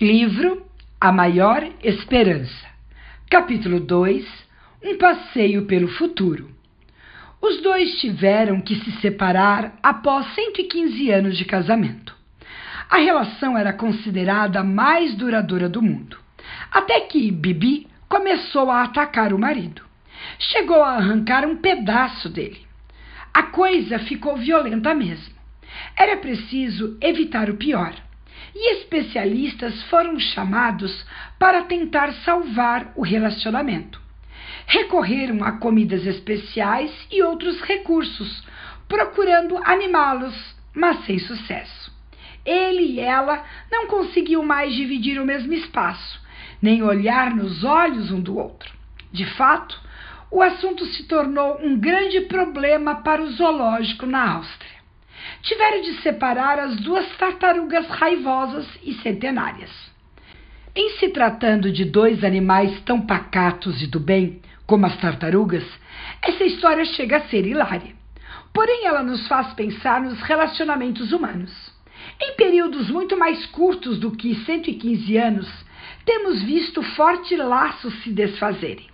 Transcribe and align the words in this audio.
Livro 0.00 0.64
A 1.00 1.10
Maior 1.10 1.68
Esperança. 1.82 2.68
Capítulo 3.28 3.80
2 3.80 4.24
Um 4.84 4.96
passeio 4.96 5.66
pelo 5.66 5.88
futuro. 5.88 6.48
Os 7.42 7.60
dois 7.62 7.98
tiveram 7.98 8.60
que 8.60 8.76
se 8.76 8.92
separar 9.00 9.76
após 9.82 10.32
115 10.36 11.10
anos 11.10 11.36
de 11.36 11.44
casamento. 11.44 12.14
A 12.88 12.98
relação 12.98 13.58
era 13.58 13.72
considerada 13.72 14.60
a 14.60 14.64
mais 14.64 15.16
duradoura 15.16 15.68
do 15.68 15.82
mundo, 15.82 16.16
até 16.70 17.00
que 17.00 17.32
Bibi 17.32 17.88
começou 18.08 18.70
a 18.70 18.84
atacar 18.84 19.32
o 19.32 19.38
marido. 19.38 19.82
Chegou 20.38 20.80
a 20.80 20.94
arrancar 20.94 21.44
um 21.44 21.56
pedaço 21.56 22.28
dele. 22.28 22.64
A 23.34 23.42
coisa 23.42 23.98
ficou 23.98 24.36
violenta 24.36 24.94
mesmo. 24.94 25.34
Era 25.96 26.16
preciso 26.18 26.96
evitar 27.00 27.50
o 27.50 27.56
pior 27.56 27.92
e 28.60 28.72
especialistas 28.78 29.80
foram 29.84 30.18
chamados 30.18 31.06
para 31.38 31.62
tentar 31.62 32.12
salvar 32.24 32.92
o 32.96 33.02
relacionamento. 33.02 34.00
Recorreram 34.66 35.44
a 35.44 35.52
comidas 35.52 36.04
especiais 36.04 36.90
e 37.10 37.22
outros 37.22 37.60
recursos, 37.62 38.44
procurando 38.88 39.56
animá-los, 39.64 40.34
mas 40.74 41.04
sem 41.06 41.20
sucesso. 41.20 41.96
Ele 42.44 42.82
e 42.82 43.00
ela 43.00 43.44
não 43.70 43.86
conseguiam 43.86 44.42
mais 44.42 44.74
dividir 44.74 45.20
o 45.20 45.24
mesmo 45.24 45.52
espaço, 45.52 46.20
nem 46.60 46.82
olhar 46.82 47.34
nos 47.34 47.62
olhos 47.62 48.10
um 48.10 48.20
do 48.20 48.36
outro. 48.36 48.74
De 49.12 49.24
fato, 49.36 49.80
o 50.32 50.42
assunto 50.42 50.84
se 50.86 51.04
tornou 51.04 51.60
um 51.62 51.78
grande 51.78 52.22
problema 52.22 52.96
para 52.96 53.22
o 53.22 53.30
zoológico 53.30 54.04
na 54.04 54.32
Áustria 54.34 54.77
tiveram 55.42 55.80
de 55.82 56.00
separar 56.02 56.58
as 56.58 56.76
duas 56.76 57.06
tartarugas 57.16 57.86
raivosas 57.88 58.66
e 58.82 58.94
centenárias. 58.94 59.70
Em 60.74 60.90
se 60.98 61.08
tratando 61.08 61.72
de 61.72 61.84
dois 61.84 62.22
animais 62.22 62.80
tão 62.82 63.00
pacatos 63.00 63.82
e 63.82 63.86
do 63.86 63.98
bem 63.98 64.40
como 64.66 64.86
as 64.86 64.96
tartarugas, 64.98 65.64
essa 66.22 66.44
história 66.44 66.84
chega 66.84 67.16
a 67.16 67.28
ser 67.28 67.46
hilária. 67.46 67.96
Porém, 68.52 68.86
ela 68.86 69.02
nos 69.02 69.26
faz 69.26 69.52
pensar 69.54 70.00
nos 70.00 70.20
relacionamentos 70.20 71.12
humanos. 71.12 71.52
Em 72.20 72.34
períodos 72.34 72.90
muito 72.90 73.16
mais 73.16 73.46
curtos 73.46 73.98
do 73.98 74.10
que 74.10 74.34
115 74.44 75.16
anos, 75.16 75.48
temos 76.04 76.42
visto 76.42 76.82
fortes 76.82 77.38
laços 77.38 77.94
se 78.02 78.10
desfazerem. 78.10 78.88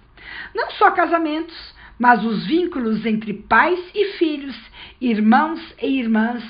Não 0.54 0.70
só 0.72 0.90
casamentos, 0.90 1.73
mas 1.98 2.24
os 2.24 2.46
vínculos 2.46 3.04
entre 3.06 3.32
pais 3.32 3.80
e 3.94 4.12
filhos, 4.18 4.56
irmãos 5.00 5.60
e 5.80 5.98
irmãs, 5.98 6.42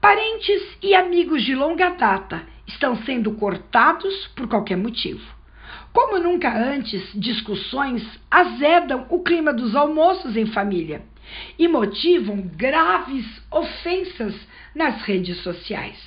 parentes 0.00 0.62
e 0.82 0.94
amigos 0.94 1.44
de 1.44 1.54
longa 1.54 1.90
data 1.90 2.42
estão 2.66 2.96
sendo 3.04 3.32
cortados 3.32 4.26
por 4.28 4.48
qualquer 4.48 4.76
motivo. 4.76 5.24
Como 5.92 6.18
nunca 6.18 6.56
antes, 6.56 7.02
discussões 7.14 8.06
azedam 8.30 9.06
o 9.10 9.22
clima 9.22 9.52
dos 9.52 9.74
almoços 9.74 10.36
em 10.36 10.46
família 10.46 11.02
e 11.58 11.66
motivam 11.66 12.40
graves 12.40 13.26
ofensas 13.50 14.34
nas 14.74 15.02
redes 15.02 15.38
sociais. 15.42 15.98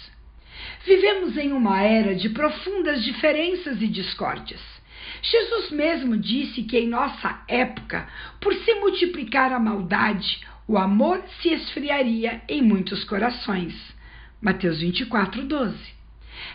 Vivemos 0.85 1.37
em 1.37 1.51
uma 1.51 1.81
era 1.81 2.15
de 2.15 2.29
profundas 2.29 3.03
diferenças 3.03 3.81
e 3.81 3.87
discórdias. 3.87 4.61
Jesus 5.21 5.69
mesmo 5.71 6.17
disse 6.17 6.63
que 6.63 6.79
em 6.79 6.87
nossa 6.87 7.41
época, 7.47 8.07
por 8.39 8.53
se 8.53 8.73
multiplicar 8.75 9.53
a 9.53 9.59
maldade, 9.59 10.41
o 10.67 10.77
amor 10.77 11.23
se 11.41 11.49
esfriaria 11.49 12.41
em 12.49 12.61
muitos 12.61 13.03
corações. 13.03 13.75
Mateus 14.41 14.79
24, 14.79 15.43
12. 15.43 15.77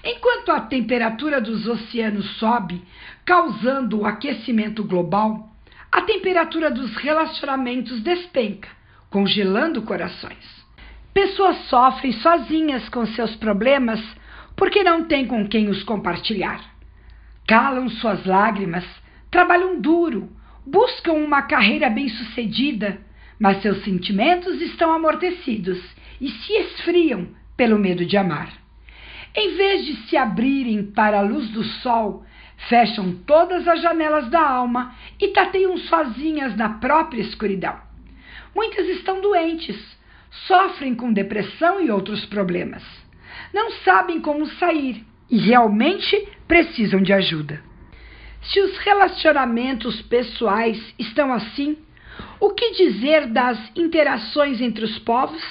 Enquanto 0.05 0.50
a 0.50 0.61
temperatura 0.61 1.41
dos 1.41 1.67
oceanos 1.67 2.39
sobe, 2.39 2.83
causando 3.25 4.00
o 4.00 4.06
aquecimento 4.06 4.83
global, 4.83 5.48
a 5.92 6.03
temperatura 6.03 6.69
dos 6.70 6.97
relacionamentos 6.97 8.00
despenca, 8.00 8.69
congelando 9.09 9.82
corações. 9.82 10.44
Pessoas 11.15 11.56
sofrem 11.69 12.12
sozinhas 12.15 12.88
com 12.88 13.06
seus 13.06 13.37
problemas 13.37 14.03
porque 14.56 14.82
não 14.82 15.05
têm 15.05 15.26
com 15.26 15.47
quem 15.49 15.69
os 15.69 15.84
compartilhar 15.84 16.75
calam 17.46 17.88
suas 17.88 18.24
lágrimas, 18.24 18.84
trabalham 19.30 19.80
duro, 19.80 20.28
buscam 20.66 21.12
uma 21.12 21.42
carreira 21.42 21.88
bem-sucedida, 21.88 22.98
mas 23.38 23.62
seus 23.62 23.84
sentimentos 23.84 24.60
estão 24.60 24.92
amortecidos 24.92 25.80
e 26.20 26.30
se 26.30 26.52
esfriam 26.52 27.28
pelo 27.56 27.78
medo 27.78 28.04
de 28.04 28.16
amar. 28.16 28.52
Em 29.34 29.54
vez 29.54 29.84
de 29.84 29.96
se 30.08 30.16
abrirem 30.16 30.84
para 30.84 31.18
a 31.18 31.22
luz 31.22 31.48
do 31.50 31.62
sol, 31.62 32.24
fecham 32.68 33.12
todas 33.26 33.68
as 33.68 33.80
janelas 33.82 34.28
da 34.30 34.40
alma 34.40 34.94
e 35.20 35.28
tateiam 35.28 35.76
sozinhas 35.76 36.56
na 36.56 36.70
própria 36.70 37.20
escuridão. 37.20 37.76
Muitas 38.54 38.88
estão 38.88 39.20
doentes, 39.20 39.76
sofrem 40.46 40.94
com 40.94 41.12
depressão 41.12 41.80
e 41.80 41.90
outros 41.90 42.24
problemas. 42.24 42.82
Não 43.52 43.70
sabem 43.84 44.20
como 44.20 44.46
sair 44.46 45.06
e 45.31 45.38
realmente 45.38 46.28
precisam 46.47 47.03
de 47.03 47.12
ajuda. 47.12 47.62
Se 48.42 48.60
os 48.60 48.76
relacionamentos 48.78 50.00
pessoais 50.03 50.81
estão 50.98 51.32
assim, 51.32 51.76
o 52.38 52.50
que 52.50 52.70
dizer 52.72 53.26
das 53.26 53.59
interações 53.75 54.60
entre 54.60 54.84
os 54.84 54.98
povos? 55.00 55.42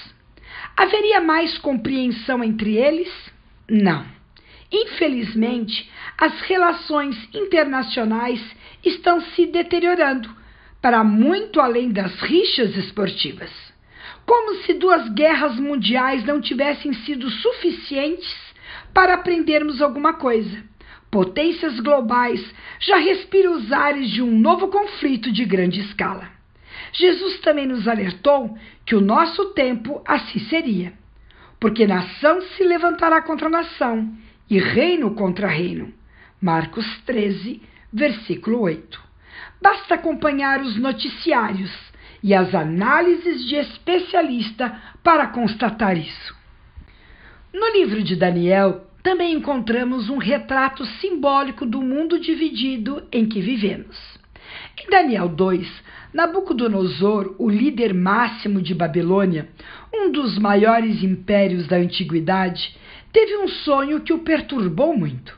Haveria 0.78 1.20
mais 1.20 1.58
compreensão 1.58 2.44
entre 2.44 2.78
eles? 2.78 3.12
Não. 3.70 4.06
Infelizmente, 4.72 5.90
as 6.18 6.42
relações 6.42 7.18
internacionais 7.34 8.42
estão 8.84 9.22
se 9.22 9.46
deteriorando 9.46 10.30
para 10.82 11.04
muito 11.04 11.60
além 11.60 11.92
das 11.92 12.14
rixas 12.22 12.76
esportivas. 12.76 13.52
Como 14.26 14.64
se 14.64 14.74
duas 14.74 15.10
guerras 15.10 15.60
mundiais 15.60 16.24
não 16.24 16.42
tivessem 16.42 16.94
sido 16.94 17.30
suficientes 17.30 18.45
para 18.96 19.16
aprendermos 19.16 19.82
alguma 19.82 20.14
coisa. 20.14 20.64
Potências 21.12 21.82
globais 21.82 22.42
já 22.80 22.96
respiram 22.96 23.52
os 23.58 23.72
ares 23.74 24.10
de 24.10 24.22
um 24.22 24.40
novo 24.40 24.70
conflito 24.70 25.34
de 25.34 25.44
grande 25.44 25.82
escala. 25.82 26.30
Jesus 26.94 27.40
também 27.42 27.68
nos 27.68 27.90
alertou 27.90 28.58
que 28.86 28.96
o 28.96 29.02
nosso 29.02 29.48
tempo 29.48 30.02
assim 30.08 30.40
seria, 30.48 30.94
porque 31.60 31.86
nação 31.86 32.42
se 32.42 32.64
levantará 32.64 33.22
contra 33.22 33.50
nação 33.50 34.16
e 34.50 34.60
reino 34.60 35.14
contra 35.14 35.48
reino. 35.48 35.94
Marcos 36.42 36.86
13, 37.06 37.62
versículo 37.92 38.62
8. 38.62 39.04
Basta 39.62 39.96
acompanhar 39.96 40.62
os 40.62 40.78
noticiários 40.78 41.72
e 42.24 42.34
as 42.34 42.56
análises 42.56 43.44
de 43.46 43.56
especialista 43.56 44.82
para 45.04 45.28
constatar 45.28 45.98
isso. 45.98 46.36
No 47.54 47.72
livro 47.72 48.04
de 48.04 48.18
Daniel, 48.18 48.85
também 49.06 49.36
encontramos 49.36 50.10
um 50.10 50.18
retrato 50.18 50.84
simbólico 50.84 51.64
do 51.64 51.80
mundo 51.80 52.20
dividido 52.20 53.04
em 53.12 53.28
que 53.28 53.40
vivemos. 53.40 53.96
Em 54.84 54.90
Daniel 54.90 55.30
2, 55.30 55.84
Nabucodonosor, 56.12 57.36
o 57.38 57.48
líder 57.48 57.94
máximo 57.94 58.60
de 58.60 58.74
Babilônia, 58.74 59.48
um 59.94 60.12
dos 60.12 60.40
maiores 60.40 61.04
impérios 61.04 61.68
da 61.68 61.76
antiguidade, 61.76 62.76
teve 63.14 63.38
um 63.38 63.48
sonho 63.48 64.02
que 64.02 64.12
o 64.12 64.24
perturbou 64.24 64.98
muito. 64.98 65.38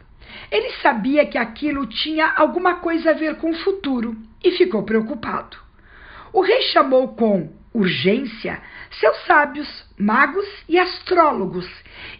Ele 0.49 0.69
sabia 0.81 1.25
que 1.25 1.37
aquilo 1.37 1.85
tinha 1.87 2.25
alguma 2.37 2.75
coisa 2.75 3.09
a 3.09 3.13
ver 3.13 3.35
com 3.35 3.51
o 3.51 3.57
futuro 3.57 4.15
e 4.41 4.51
ficou 4.51 4.83
preocupado. 4.83 5.57
O 6.31 6.39
rei 6.39 6.61
chamou 6.71 7.09
com 7.09 7.51
urgência 7.73 8.61
seus 8.91 9.17
sábios, 9.25 9.67
magos 9.97 10.47
e 10.67 10.77
astrólogos 10.77 11.67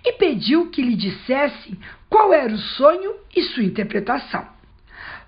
e 0.04 0.14
pediu 0.14 0.70
que 0.70 0.82
lhe 0.82 0.96
dissessem 0.96 1.78
qual 2.10 2.34
era 2.34 2.54
o 2.54 2.58
sonho 2.58 3.16
e 3.36 3.42
sua 3.44 3.64
interpretação. 3.64 4.48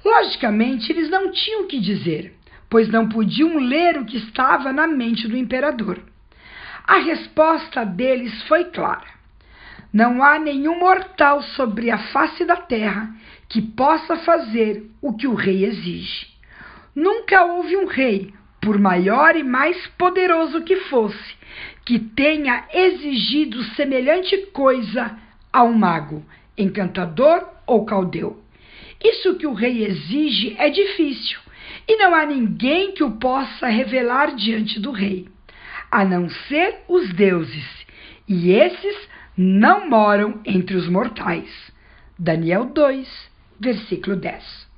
Logicamente, 0.04 0.92
eles 0.92 1.10
não 1.10 1.32
tinham 1.32 1.64
o 1.64 1.68
que 1.68 1.80
dizer, 1.80 2.34
pois 2.70 2.88
não 2.90 3.10
podiam 3.10 3.58
ler 3.58 3.98
o 3.98 4.06
que 4.06 4.18
estava 4.18 4.72
na 4.72 4.88
mente 4.88 5.28
do 5.28 5.36
imperador. 5.36 6.02
A 6.86 6.98
resposta 6.98 7.86
deles 7.86 8.44
foi 8.44 8.66
clara: 8.66 9.08
Não 9.92 10.24
há 10.24 10.40
nenhum 10.40 10.80
mortal 10.80 11.42
sobre 11.42 11.92
a 11.92 11.98
face 11.98 12.46
da 12.46 12.56
terra 12.56 13.14
que 13.48 13.62
possa 13.62 14.18
fazer 14.18 14.90
o 15.02 15.14
que 15.14 15.28
o 15.28 15.34
rei 15.34 15.66
exige. 15.66 16.28
Nunca 16.96 17.44
houve 17.44 17.76
um 17.78 17.86
rei 17.86 18.34
por 18.62 18.78
maior 18.78 19.36
e 19.36 19.44
mais 19.44 19.88
poderoso 19.98 20.62
que 20.64 20.76
fosse, 20.76 21.36
que 21.86 22.00
tenha 22.00 22.66
exigido 22.74 23.64
semelhante 23.76 24.38
coisa 24.48 25.18
a 25.52 25.64
um 25.64 25.74
mago, 25.74 26.24
encantador 26.58 27.48
ou 27.66 27.86
caldeu. 27.86 28.40
Isso 29.04 29.36
que 29.36 29.48
o 29.48 29.54
rei 29.54 29.86
exige 29.86 30.56
é 30.58 30.70
difícil, 30.70 31.40
e 31.88 31.96
não 31.98 32.14
há 32.14 32.26
ninguém 32.26 32.92
que 32.92 33.04
o 33.04 33.12
possa 33.12 33.68
revelar 33.68 34.36
diante 34.36 34.80
do 34.80 34.92
rei, 34.92 35.28
a 35.90 36.04
não 36.04 36.30
ser 36.30 36.82
os 36.88 37.12
deuses, 37.14 37.66
e 38.28 38.52
esses 38.52 39.10
não 39.36 39.90
moram 39.90 40.42
entre 40.46 40.76
os 40.76 40.88
mortais. 40.88 41.50
Daniel 42.18 42.66
2, 42.66 43.08
versículo 43.60 44.18
10. 44.18 44.70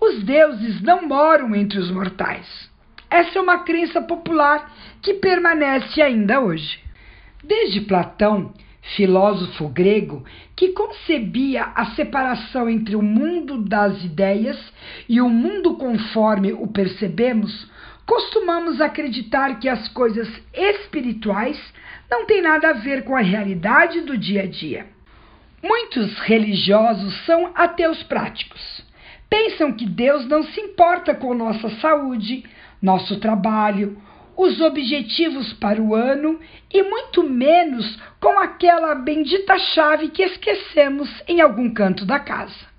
Os 0.00 0.22
deuses 0.24 0.82
não 0.82 1.06
moram 1.06 1.54
entre 1.54 1.78
os 1.78 1.90
mortais. 1.90 2.73
Essa 3.10 3.38
é 3.38 3.42
uma 3.42 3.58
crença 3.58 4.02
popular 4.02 4.72
que 5.02 5.14
permanece 5.14 6.00
ainda 6.00 6.40
hoje. 6.40 6.80
Desde 7.42 7.82
Platão, 7.82 8.52
filósofo 8.96 9.68
grego, 9.68 10.24
que 10.56 10.68
concebia 10.68 11.64
a 11.74 11.86
separação 11.94 12.68
entre 12.68 12.96
o 12.96 13.02
mundo 13.02 13.58
das 13.58 14.04
ideias 14.04 14.58
e 15.08 15.20
o 15.20 15.28
mundo 15.28 15.76
conforme 15.76 16.52
o 16.52 16.66
percebemos, 16.66 17.70
costumamos 18.06 18.80
acreditar 18.80 19.58
que 19.58 19.68
as 19.68 19.88
coisas 19.88 20.28
espirituais 20.52 21.58
não 22.10 22.26
têm 22.26 22.42
nada 22.42 22.70
a 22.70 22.72
ver 22.74 23.04
com 23.04 23.16
a 23.16 23.20
realidade 23.20 24.02
do 24.02 24.16
dia 24.16 24.42
a 24.42 24.46
dia. 24.46 24.86
Muitos 25.62 26.18
religiosos 26.20 27.14
são 27.24 27.52
ateus 27.54 28.02
práticos. 28.02 28.84
Pensam 29.30 29.72
que 29.72 29.86
Deus 29.86 30.26
não 30.26 30.42
se 30.42 30.60
importa 30.60 31.14
com 31.14 31.34
nossa 31.34 31.70
saúde, 31.80 32.44
nosso 32.84 33.18
trabalho, 33.18 33.96
os 34.36 34.60
objetivos 34.60 35.54
para 35.54 35.80
o 35.80 35.94
ano 35.94 36.38
e 36.72 36.82
muito 36.82 37.22
menos 37.22 37.98
com 38.20 38.38
aquela 38.38 38.94
bendita 38.94 39.58
chave 39.58 40.08
que 40.08 40.22
esquecemos 40.22 41.08
em 41.26 41.40
algum 41.40 41.72
canto 41.72 42.04
da 42.04 42.20
casa. 42.20 42.74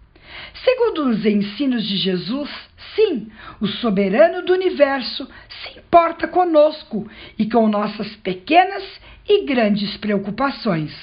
Segundo 0.64 1.10
os 1.10 1.26
ensinos 1.26 1.84
de 1.88 1.98
Jesus, 1.98 2.50
sim, 2.96 3.32
o 3.60 3.68
soberano 3.68 4.46
do 4.46 4.54
universo 4.54 5.28
se 5.50 5.80
importa 5.80 6.28
conosco 6.28 7.10
e 7.40 7.50
com 7.50 7.68
nossas 7.68 8.16
pequenas 8.18 8.84
e 9.28 9.44
grandes 9.46 9.98
preocupações. 9.98 10.94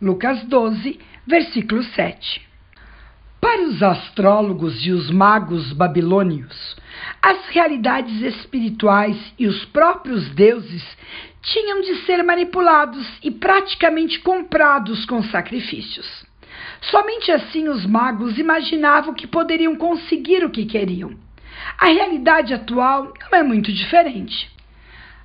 Lucas 0.00 0.42
12, 0.44 0.98
versículo 1.26 1.84
7. 1.84 2.49
Para 3.40 3.62
os 3.62 3.82
astrólogos 3.82 4.84
e 4.84 4.90
os 4.90 5.10
magos 5.10 5.72
babilônios, 5.72 6.76
as 7.22 7.48
realidades 7.48 8.20
espirituais 8.20 9.16
e 9.38 9.46
os 9.46 9.64
próprios 9.64 10.28
deuses 10.34 10.84
tinham 11.40 11.80
de 11.80 12.04
ser 12.04 12.22
manipulados 12.22 13.06
e 13.22 13.30
praticamente 13.30 14.20
comprados 14.20 15.06
com 15.06 15.22
sacrifícios. 15.22 16.06
Somente 16.82 17.32
assim 17.32 17.68
os 17.68 17.86
magos 17.86 18.38
imaginavam 18.38 19.14
que 19.14 19.26
poderiam 19.26 19.74
conseguir 19.74 20.44
o 20.44 20.50
que 20.50 20.66
queriam. 20.66 21.14
A 21.78 21.86
realidade 21.86 22.52
atual 22.52 23.12
não 23.22 23.38
é 23.38 23.42
muito 23.42 23.72
diferente. 23.72 24.50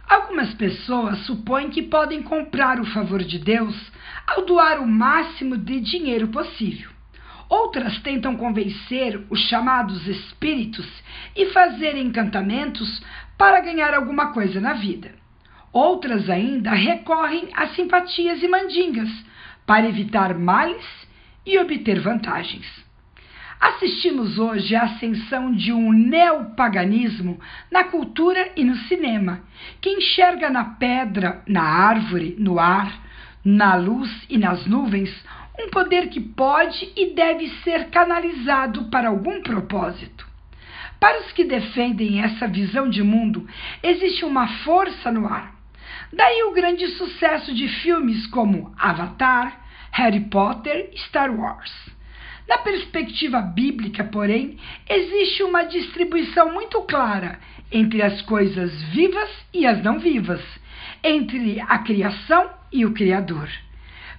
Algumas 0.07 0.53
pessoas 0.53 1.19
supõem 1.25 1.69
que 1.69 1.81
podem 1.81 2.23
comprar 2.23 2.79
o 2.79 2.85
favor 2.85 3.21
de 3.23 3.39
Deus 3.39 3.75
ao 4.25 4.45
doar 4.45 4.79
o 4.79 4.87
máximo 4.87 5.57
de 5.57 5.81
dinheiro 5.81 6.29
possível. 6.29 6.94
Outras 7.47 7.99
tentam 7.99 8.35
convencer 8.35 9.23
os 9.29 9.39
chamados 9.41 10.07
espíritos 10.07 10.87
e 11.35 11.47
fazer 11.47 11.95
encantamentos 11.95 13.03
para 13.37 13.61
ganhar 13.61 13.93
alguma 13.93 14.31
coisa 14.33 14.59
na 14.59 14.73
vida. 14.73 15.13
Outras 15.71 16.29
ainda 16.29 16.71
recorrem 16.71 17.49
a 17.53 17.67
simpatias 17.67 18.41
e 18.41 18.47
mandingas 18.47 19.09
para 19.65 19.87
evitar 19.87 20.33
males 20.33 20.85
e 21.45 21.57
obter 21.59 21.99
vantagens. 21.99 22.65
Assistimos 23.59 24.37
hoje 24.37 24.75
à 24.75 24.83
ascensão 24.83 25.51
de 25.51 25.71
um 25.71 25.91
neopaganismo 25.91 27.39
na 27.71 27.85
cultura 27.85 28.51
e 28.55 28.63
no 28.63 28.75
cinema, 28.87 29.41
que 29.81 29.89
enxerga 29.89 30.49
na 30.49 30.65
pedra, 30.65 31.41
na 31.47 31.63
árvore, 31.63 32.35
no 32.37 32.59
ar, 32.59 33.01
na 33.43 33.75
luz 33.75 34.09
e 34.29 34.37
nas 34.37 34.65
nuvens 34.65 35.11
um 35.59 35.69
poder 35.69 36.09
que 36.09 36.19
pode 36.19 36.91
e 36.95 37.13
deve 37.13 37.49
ser 37.63 37.89
canalizado 37.89 38.85
para 38.85 39.09
algum 39.09 39.41
propósito. 39.41 40.27
Para 40.99 41.19
os 41.21 41.31
que 41.31 41.43
defendem 41.43 42.21
essa 42.21 42.47
visão 42.47 42.89
de 42.89 43.03
mundo, 43.03 43.47
existe 43.83 44.25
uma 44.25 44.47
força 44.63 45.11
no 45.11 45.27
ar. 45.27 45.53
Daí 46.11 46.43
o 46.43 46.53
grande 46.53 46.87
sucesso 46.89 47.53
de 47.53 47.67
filmes 47.67 48.25
como 48.27 48.73
Avatar, 48.77 49.61
Harry 49.91 50.21
Potter 50.21 50.89
e 50.93 50.97
Star 50.99 51.33
Wars. 51.33 51.71
Na 52.47 52.59
perspectiva 52.59 53.41
bíblica, 53.41 54.03
porém, 54.03 54.57
existe 54.87 55.41
uma 55.43 55.63
distribuição 55.63 56.53
muito 56.53 56.81
clara 56.81 57.39
entre 57.71 58.01
as 58.01 58.21
coisas 58.21 58.71
vivas 58.83 59.29
e 59.53 59.65
as 59.65 59.81
não 59.83 59.99
vivas, 59.99 60.41
entre 61.03 61.59
a 61.59 61.79
criação 61.79 62.49
e 62.71 62.85
o 62.85 62.93
Criador. 62.93 63.49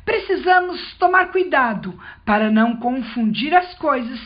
Precisamos 0.06 0.94
tomar 1.00 1.32
cuidado 1.32 1.92
para 2.24 2.48
não 2.48 2.76
confundir 2.76 3.52
as 3.52 3.74
coisas 3.74 4.20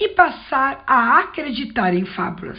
e 0.00 0.08
passar 0.08 0.82
a 0.86 1.18
acreditar 1.18 1.92
em 1.92 2.06
fábulas. 2.06 2.58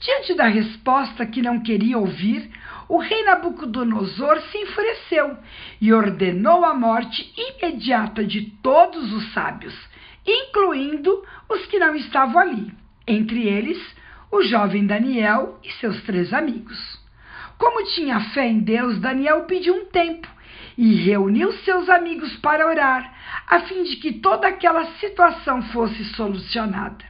Diante 0.00 0.32
da 0.32 0.46
resposta 0.46 1.26
que 1.26 1.42
não 1.42 1.62
queria 1.62 1.98
ouvir, 1.98 2.50
o 2.88 2.96
rei 2.96 3.22
Nabucodonosor 3.24 4.40
se 4.50 4.58
enfureceu 4.58 5.36
e 5.78 5.92
ordenou 5.92 6.64
a 6.64 6.72
morte 6.72 7.30
imediata 7.36 8.24
de 8.24 8.50
todos 8.62 9.12
os 9.12 9.30
sábios, 9.34 9.74
incluindo 10.26 11.22
os 11.50 11.66
que 11.66 11.78
não 11.78 11.94
estavam 11.94 12.40
ali, 12.40 12.72
entre 13.06 13.46
eles 13.46 13.78
o 14.32 14.40
jovem 14.42 14.86
Daniel 14.86 15.60
e 15.62 15.70
seus 15.72 16.02
três 16.04 16.32
amigos. 16.32 16.98
Como 17.58 17.84
tinha 17.94 18.20
fé 18.30 18.48
em 18.48 18.60
Deus, 18.60 18.98
Daniel 18.98 19.42
pediu 19.42 19.74
um 19.74 19.84
tempo 19.84 20.33
e 20.76 20.94
reuniu 21.04 21.52
seus 21.58 21.88
amigos 21.88 22.36
para 22.36 22.66
orar, 22.66 23.12
a 23.46 23.60
fim 23.60 23.84
de 23.84 23.96
que 23.96 24.12
toda 24.12 24.48
aquela 24.48 24.84
situação 24.98 25.62
fosse 25.62 26.04
solucionada. 26.16 27.04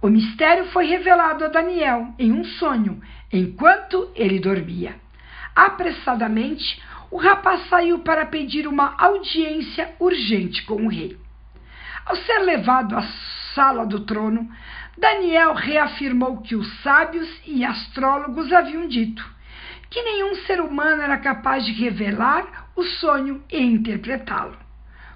O 0.00 0.08
mistério 0.08 0.66
foi 0.66 0.86
revelado 0.86 1.44
a 1.44 1.48
Daniel 1.48 2.14
em 2.18 2.32
um 2.32 2.44
sonho, 2.44 3.00
enquanto 3.32 4.10
ele 4.14 4.38
dormia. 4.38 4.94
Apressadamente, 5.54 6.80
o 7.10 7.16
rapaz 7.16 7.68
saiu 7.68 8.00
para 8.00 8.26
pedir 8.26 8.66
uma 8.66 8.94
audiência 8.96 9.94
urgente 9.98 10.64
com 10.64 10.86
o 10.86 10.88
rei. 10.88 11.16
Ao 12.06 12.16
ser 12.16 12.38
levado 12.38 12.96
à 12.96 13.02
sala 13.54 13.84
do 13.84 14.00
trono, 14.00 14.48
Daniel 14.96 15.54
reafirmou 15.54 16.38
que 16.42 16.54
os 16.54 16.80
sábios 16.82 17.28
e 17.46 17.64
astrólogos 17.64 18.52
haviam 18.52 18.86
dito 18.86 19.38
que 19.90 20.02
nenhum 20.02 20.34
ser 20.46 20.60
humano 20.60 21.02
era 21.02 21.16
capaz 21.16 21.64
de 21.64 21.72
revelar 21.72 22.67
o 22.78 22.84
sonho 22.84 23.42
e 23.50 23.60
interpretá-lo. 23.60 24.56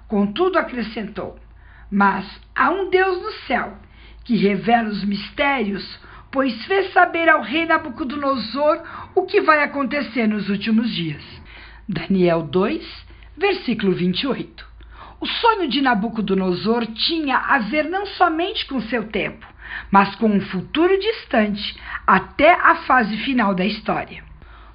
Contudo, 0.05 0.59
acrescentou: 0.59 1.39
Mas 1.89 2.25
há 2.53 2.69
um 2.69 2.89
Deus 2.89 3.21
no 3.21 3.31
céu 3.47 3.77
que 4.25 4.35
revela 4.35 4.89
os 4.89 5.03
mistérios, 5.05 5.99
pois 6.29 6.65
fez 6.65 6.91
saber 6.91 7.29
ao 7.29 7.41
rei 7.41 7.65
Nabucodonosor 7.65 8.81
o 9.15 9.25
que 9.25 9.39
vai 9.41 9.63
acontecer 9.63 10.27
nos 10.27 10.49
últimos 10.49 10.89
dias. 10.89 11.23
Daniel 11.87 12.43
2, 12.43 13.05
versículo 13.37 13.93
28. 13.93 14.65
O 15.21 15.25
sonho 15.25 15.69
de 15.69 15.81
Nabucodonosor 15.81 16.85
tinha 16.87 17.37
a 17.37 17.59
ver 17.59 17.89
não 17.89 18.05
somente 18.05 18.65
com 18.65 18.81
seu 18.81 19.07
tempo, 19.07 19.45
mas 19.89 20.15
com 20.15 20.27
um 20.27 20.41
futuro 20.41 20.99
distante, 20.99 21.79
até 22.05 22.51
a 22.51 22.75
fase 22.87 23.15
final 23.17 23.55
da 23.55 23.65
história. 23.65 24.32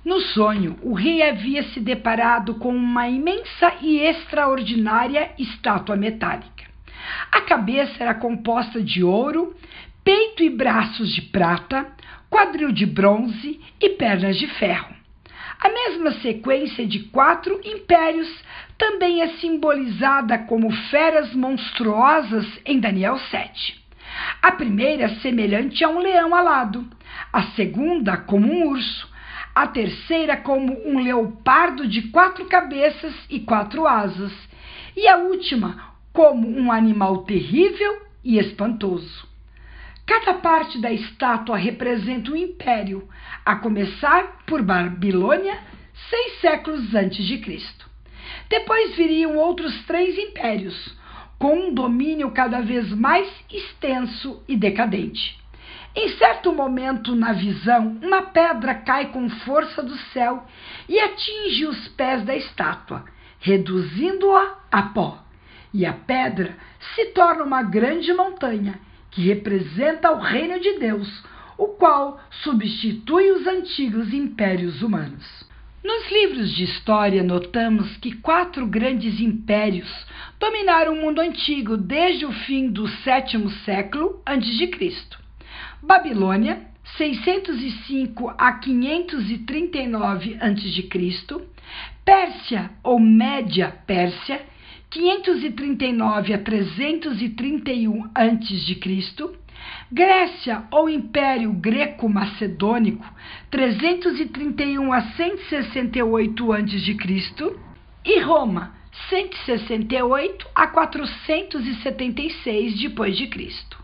No 0.08 0.22
sonho, 0.22 0.78
o 0.80 0.94
rei 0.94 1.22
havia 1.22 1.62
se 1.64 1.80
deparado 1.80 2.54
com 2.54 2.74
uma 2.74 3.06
imensa 3.06 3.74
e 3.82 3.98
extraordinária 3.98 5.32
estátua 5.38 5.96
metálica. 5.96 6.64
A 7.30 7.42
cabeça 7.42 8.02
era 8.02 8.14
composta 8.14 8.82
de 8.82 9.04
ouro, 9.04 9.54
peito 10.02 10.42
e 10.42 10.48
braços 10.48 11.14
de 11.14 11.20
prata, 11.20 11.86
quadril 12.30 12.72
de 12.72 12.86
bronze 12.86 13.60
e 13.78 13.90
pernas 13.90 14.38
de 14.38 14.46
ferro. 14.46 14.94
A 15.60 15.68
mesma 15.68 16.12
sequência 16.22 16.86
de 16.86 17.00
quatro 17.00 17.60
impérios 17.62 18.34
também 18.78 19.20
é 19.20 19.28
simbolizada 19.36 20.38
como 20.38 20.72
feras 20.88 21.34
monstruosas 21.34 22.46
em 22.64 22.80
Daniel 22.80 23.18
7. 23.30 23.84
A 24.40 24.52
primeira 24.52 25.10
semelhante 25.16 25.84
a 25.84 25.88
um 25.90 25.98
leão 25.98 26.34
alado, 26.34 26.88
a 27.30 27.42
segunda 27.48 28.16
como 28.16 28.50
um 28.50 28.68
urso, 28.68 29.17
a 29.58 29.66
terceira 29.66 30.36
como 30.36 30.88
um 30.88 31.00
leopardo 31.00 31.88
de 31.88 32.02
quatro 32.10 32.44
cabeças 32.44 33.12
e 33.28 33.40
quatro 33.40 33.88
asas, 33.88 34.32
e 34.96 35.08
a 35.08 35.16
última 35.16 35.94
como 36.12 36.48
um 36.48 36.70
animal 36.70 37.24
terrível 37.24 38.02
e 38.22 38.38
espantoso. 38.38 39.26
Cada 40.06 40.34
parte 40.34 40.80
da 40.80 40.92
estátua 40.92 41.56
representa 41.56 42.30
um 42.30 42.36
império, 42.36 43.08
a 43.44 43.56
começar 43.56 44.44
por 44.46 44.62
Babilônia, 44.62 45.58
seis 46.08 46.40
séculos 46.40 46.94
antes 46.94 47.26
de 47.26 47.38
Cristo. 47.38 47.90
Depois 48.48 48.94
viriam 48.94 49.36
outros 49.36 49.84
três 49.86 50.16
impérios, 50.16 50.96
com 51.36 51.68
um 51.68 51.74
domínio 51.74 52.30
cada 52.30 52.60
vez 52.60 52.92
mais 52.92 53.28
extenso 53.50 54.40
e 54.46 54.56
decadente. 54.56 55.36
Em 55.94 56.10
certo 56.16 56.52
momento 56.52 57.16
na 57.16 57.32
visão, 57.32 57.98
uma 58.02 58.22
pedra 58.22 58.74
cai 58.74 59.10
com 59.10 59.28
força 59.30 59.82
do 59.82 59.96
céu 60.12 60.44
e 60.88 60.98
atinge 60.98 61.66
os 61.66 61.88
pés 61.88 62.24
da 62.24 62.36
estátua, 62.36 63.04
reduzindo-a 63.40 64.58
a 64.70 64.82
pó. 64.82 65.24
e 65.72 65.84
a 65.84 65.92
pedra 65.92 66.56
se 66.94 67.06
torna 67.06 67.44
uma 67.44 67.62
grande 67.62 68.12
montanha 68.14 68.80
que 69.10 69.22
representa 69.22 70.10
o 70.10 70.18
reino 70.18 70.58
de 70.60 70.78
Deus, 70.78 71.22
o 71.58 71.68
qual 71.68 72.20
substitui 72.42 73.30
os 73.32 73.46
antigos 73.46 74.12
impérios 74.14 74.80
humanos. 74.80 75.24
Nos 75.84 76.10
livros 76.10 76.54
de 76.54 76.64
história, 76.64 77.22
notamos 77.22 77.96
que 77.98 78.12
quatro 78.16 78.66
grandes 78.66 79.20
impérios 79.20 79.88
dominaram 80.38 80.92
o 80.92 81.00
mundo 81.00 81.20
antigo 81.20 81.76
desde 81.76 82.26
o 82.26 82.32
fim 82.32 82.70
do 82.70 82.88
sétimo 82.88 83.50
século 83.64 84.22
a.C. 84.24 85.27
Babilônia, 85.82 86.66
605 86.96 88.34
a 88.36 88.52
539 88.52 90.38
a.C., 90.40 90.88
Pérsia 92.04 92.70
ou 92.82 92.98
Média 92.98 93.70
Pérsia, 93.86 94.40
539 94.90 96.32
a 96.32 96.38
331 96.38 98.10
a.C., 98.14 99.38
Grécia 99.90 100.64
ou 100.70 100.88
Império 100.88 101.52
Greco-Macedônico, 101.52 103.04
331 103.50 104.92
a 104.92 105.02
168 105.12 106.52
a.C., 106.52 106.96
e 108.04 108.20
Roma, 108.20 108.74
168 109.10 110.46
a 110.54 110.66
476 110.66 112.78
d.C. 112.78 113.77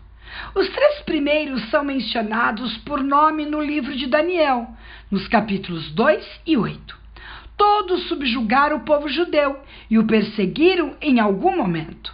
Os 0.53 0.69
três 0.69 1.01
primeiros 1.01 1.69
são 1.69 1.83
mencionados 1.83 2.77
por 2.79 3.03
nome 3.03 3.45
no 3.45 3.61
livro 3.61 3.95
de 3.95 4.07
Daniel, 4.07 4.67
nos 5.11 5.27
capítulos 5.27 5.91
2 5.91 6.41
e 6.45 6.57
8. 6.57 6.97
Todos 7.57 8.07
subjugaram 8.07 8.77
o 8.77 8.85
povo 8.85 9.07
judeu 9.07 9.59
e 9.89 9.97
o 9.97 10.05
perseguiram 10.05 10.95
em 11.01 11.19
algum 11.19 11.55
momento. 11.55 12.13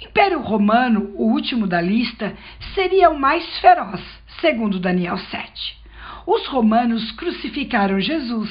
O 0.00 0.04
Império 0.04 0.40
Romano, 0.40 1.12
o 1.14 1.30
último 1.30 1.66
da 1.66 1.80
lista, 1.80 2.36
seria 2.74 3.10
o 3.10 3.18
mais 3.18 3.44
feroz, 3.58 4.00
segundo 4.40 4.78
Daniel 4.78 5.18
7. 5.18 5.78
Os 6.26 6.46
romanos 6.48 7.10
crucificaram 7.12 8.00
Jesus, 8.00 8.50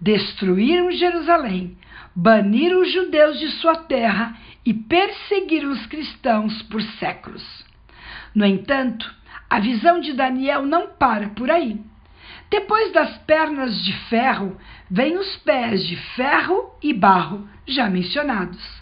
destruíram 0.00 0.90
Jerusalém, 0.90 1.76
baniram 2.14 2.80
os 2.80 2.92
judeus 2.92 3.38
de 3.38 3.48
sua 3.60 3.76
terra 3.76 4.36
e 4.64 4.72
perseguiram 4.72 5.70
os 5.70 5.86
cristãos 5.86 6.62
por 6.62 6.82
séculos. 6.82 7.67
No 8.34 8.44
entanto, 8.44 9.14
a 9.48 9.58
visão 9.58 10.00
de 10.00 10.12
Daniel 10.12 10.66
não 10.66 10.88
para 10.88 11.28
por 11.30 11.50
aí. 11.50 11.80
Depois 12.50 12.92
das 12.92 13.16
pernas 13.18 13.82
de 13.84 13.92
ferro, 14.08 14.56
vêm 14.90 15.16
os 15.18 15.36
pés 15.38 15.86
de 15.86 15.96
ferro 16.14 16.74
e 16.82 16.94
barro, 16.94 17.48
já 17.66 17.88
mencionados. 17.90 18.78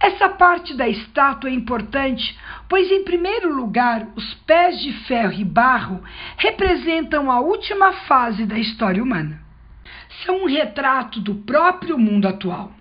Essa 0.00 0.28
parte 0.28 0.74
da 0.74 0.88
estátua 0.88 1.50
é 1.50 1.52
importante, 1.52 2.38
pois, 2.68 2.90
em 2.90 3.04
primeiro 3.04 3.54
lugar, 3.54 4.08
os 4.16 4.34
pés 4.46 4.80
de 4.80 4.92
ferro 5.04 5.32
e 5.32 5.44
barro 5.44 6.02
representam 6.36 7.30
a 7.30 7.40
última 7.40 7.92
fase 7.92 8.44
da 8.46 8.58
história 8.58 9.02
humana. 9.02 9.40
São 10.24 10.42
um 10.42 10.46
retrato 10.46 11.20
do 11.20 11.36
próprio 11.36 11.98
mundo 11.98 12.26
atual. 12.26 12.72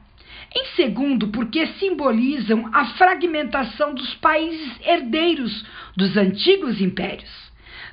Em 0.55 0.65
segundo, 0.75 1.27
porque 1.29 1.67
simbolizam 1.79 2.69
a 2.73 2.85
fragmentação 2.85 3.93
dos 3.93 4.13
países 4.15 4.71
herdeiros 4.81 5.65
dos 5.95 6.17
antigos 6.17 6.81
impérios. 6.81 7.31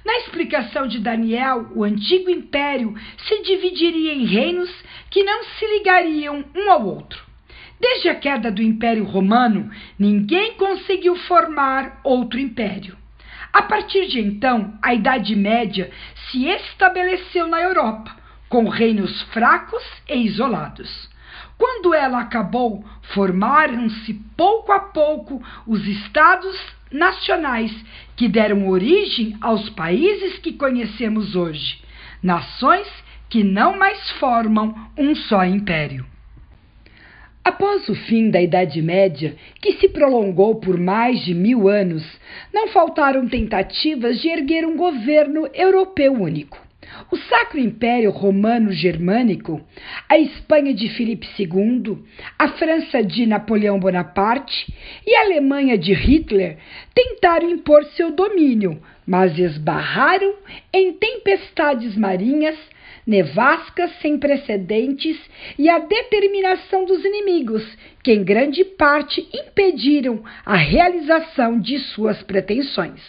Na 0.05 0.17
explicação 0.19 0.87
de 0.87 0.99
Daniel, 0.99 1.71
o 1.75 1.85
antigo 1.85 2.31
império 2.31 2.95
se 3.19 3.43
dividiria 3.43 4.15
em 4.15 4.25
reinos 4.25 4.71
que 5.11 5.23
não 5.23 5.45
se 5.45 5.67
ligariam 5.67 6.45
um 6.57 6.71
ao 6.71 6.87
outro. 6.87 7.23
Desde 7.79 8.09
a 8.09 8.15
queda 8.15 8.51
do 8.51 8.63
Império 8.63 9.05
Romano, 9.05 9.71
ninguém 9.99 10.55
conseguiu 10.55 11.17
formar 11.17 12.01
outro 12.05 12.39
império. 12.39 12.97
A 13.53 13.63
partir 13.63 14.07
de 14.07 14.21
então, 14.21 14.79
a 14.83 14.95
Idade 14.95 15.35
Média 15.35 15.91
se 16.31 16.47
estabeleceu 16.47 17.49
na 17.49 17.61
Europa, 17.61 18.15
com 18.49 18.69
reinos 18.69 19.23
fracos 19.33 19.83
e 20.09 20.15
isolados. 20.27 21.09
Quando 21.61 21.93
ela 21.93 22.21
acabou, 22.21 22.83
formaram-se 23.13 24.15
pouco 24.35 24.73
a 24.73 24.81
pouco 24.81 25.43
os 25.67 25.87
estados 25.87 26.59
nacionais 26.91 27.71
que 28.17 28.27
deram 28.27 28.67
origem 28.67 29.37
aos 29.43 29.69
países 29.69 30.39
que 30.39 30.55
conhecemos 30.55 31.37
hoje, 31.37 31.79
nações 32.23 32.89
que 33.29 33.45
não 33.45 33.77
mais 33.77 34.11
formam 34.13 34.75
um 34.97 35.15
só 35.15 35.45
império. 35.45 36.07
Após 37.45 37.87
o 37.91 37.95
fim 37.95 38.31
da 38.31 38.41
Idade 38.41 38.81
Média, 38.81 39.37
que 39.61 39.75
se 39.75 39.91
prolongou 39.91 40.61
por 40.61 40.79
mais 40.79 41.23
de 41.27 41.35
mil 41.35 41.69
anos, 41.69 42.03
não 42.55 42.69
faltaram 42.69 43.29
tentativas 43.29 44.19
de 44.19 44.31
erguer 44.31 44.65
um 44.65 44.79
governo 44.79 45.47
europeu 45.53 46.15
único. 46.15 46.70
O 47.11 47.17
Sacro 47.17 47.61
Império 47.61 48.11
Romano 48.11 48.73
Germânico, 48.73 49.61
a 50.09 50.19
Espanha 50.19 50.73
de 50.73 50.89
Filipe 50.89 51.29
II, 51.39 51.99
a 52.39 52.49
França 52.49 53.03
de 53.03 53.27
Napoleão 53.27 53.79
Bonaparte 53.79 54.73
e 55.07 55.15
a 55.15 55.23
Alemanha 55.23 55.77
de 55.77 55.93
Hitler 55.93 56.59
tentaram 56.95 57.51
impor 57.51 57.85
seu 57.97 58.13
domínio, 58.13 58.81
mas 59.07 59.39
esbarraram 59.39 60.37
em 60.73 60.93
tempestades 60.95 61.97
marinhas, 61.97 62.57
nevascas 63.07 63.91
sem 64.01 64.19
precedentes 64.19 65.19
e 65.59 65.69
a 65.69 65.79
determinação 65.79 66.85
dos 66.85 67.05
inimigos, 67.05 67.67
que 68.03 68.13
em 68.13 68.25
grande 68.25 68.65
parte 68.65 69.29
impediram 69.35 70.23
a 70.47 70.57
realização 70.57 71.59
de 71.59 71.79
suas 71.79 72.23
pretensões. 72.23 73.01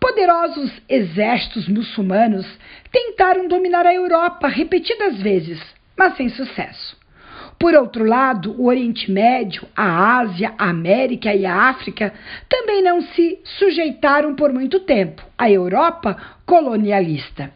Poderosos 0.00 0.70
exércitos 0.88 1.68
muçulmanos 1.68 2.46
tentaram 2.90 3.48
dominar 3.48 3.86
a 3.86 3.94
Europa 3.94 4.48
repetidas 4.48 5.20
vezes, 5.20 5.60
mas 5.96 6.16
sem 6.16 6.28
sucesso. 6.28 6.96
Por 7.58 7.74
outro 7.74 8.04
lado, 8.04 8.54
o 8.60 8.66
Oriente 8.66 9.10
Médio, 9.10 9.66
a 9.76 10.18
Ásia, 10.18 10.54
a 10.58 10.68
América 10.68 11.34
e 11.34 11.46
a 11.46 11.68
África 11.68 12.12
também 12.48 12.82
não 12.82 13.00
se 13.00 13.38
sujeitaram 13.44 14.34
por 14.34 14.52
muito 14.52 14.80
tempo 14.80 15.22
à 15.38 15.50
Europa 15.50 16.16
colonialista. 16.44 17.50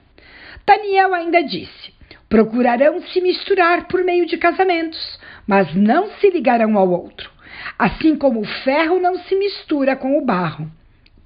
Daniel 0.66 1.14
ainda 1.14 1.42
disse: 1.42 1.92
procurarão 2.28 3.00
se 3.02 3.20
misturar 3.20 3.88
por 3.88 4.04
meio 4.04 4.26
de 4.26 4.36
casamentos, 4.36 5.18
mas 5.46 5.74
não 5.74 6.10
se 6.12 6.30
ligarão 6.30 6.76
ao 6.76 6.90
outro, 6.90 7.30
assim 7.78 8.16
como 8.16 8.40
o 8.40 8.46
ferro 8.64 9.00
não 9.00 9.18
se 9.18 9.34
mistura 9.34 9.96
com 9.96 10.18
o 10.18 10.24
barro. 10.24 10.70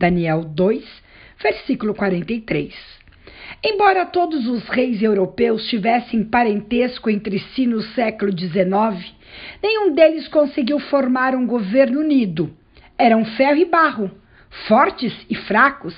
Daniel 0.03 0.43
2, 0.43 0.85
versículo 1.41 1.95
43. 1.95 2.75
Embora 3.63 4.05
todos 4.05 4.49
os 4.49 4.65
reis 4.69 5.01
europeus 5.01 5.69
tivessem 5.69 6.25
parentesco 6.25 7.09
entre 7.09 7.39
si 7.39 7.69
no 7.69 7.81
século 7.81 8.37
XIX, 8.37 9.15
nenhum 9.63 9.95
deles 9.95 10.27
conseguiu 10.27 10.81
formar 10.81 11.37
um 11.37 11.47
governo 11.47 12.01
unido. 12.01 12.53
Eram 12.99 13.25
ferro 13.25 13.59
e 13.59 13.65
barro, 13.65 14.11
fortes 14.67 15.15
e 15.31 15.37
fracos, 15.37 15.95